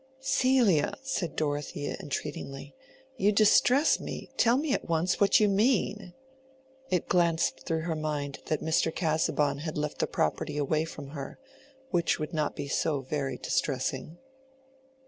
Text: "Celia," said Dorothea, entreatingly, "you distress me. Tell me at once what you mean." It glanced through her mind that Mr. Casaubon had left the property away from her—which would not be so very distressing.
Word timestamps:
"Celia," 0.19 0.95
said 1.03 1.35
Dorothea, 1.35 1.95
entreatingly, 2.01 2.73
"you 3.17 3.31
distress 3.31 3.99
me. 3.99 4.31
Tell 4.35 4.57
me 4.57 4.73
at 4.73 4.89
once 4.89 5.19
what 5.19 5.39
you 5.39 5.47
mean." 5.47 6.15
It 6.89 7.07
glanced 7.07 7.67
through 7.67 7.81
her 7.81 7.95
mind 7.95 8.39
that 8.47 8.61
Mr. 8.63 8.91
Casaubon 8.91 9.59
had 9.59 9.77
left 9.77 9.99
the 9.99 10.07
property 10.07 10.57
away 10.57 10.85
from 10.85 11.09
her—which 11.09 12.17
would 12.17 12.33
not 12.33 12.55
be 12.55 12.67
so 12.67 13.01
very 13.01 13.37
distressing. 13.37 14.17